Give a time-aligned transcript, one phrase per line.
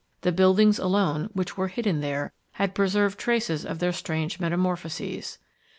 [0.21, 5.37] The buildings alone, which were hidden there, had preserved traces of their strange metamorphoses.